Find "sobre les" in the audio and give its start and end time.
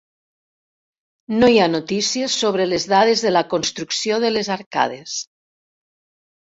2.45-2.89